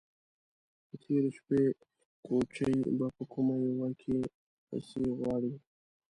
[0.89, 1.61] _د تېرې شپې
[2.25, 4.17] کوچی به په کومه يوه کې
[4.67, 5.53] پسې غواړې؟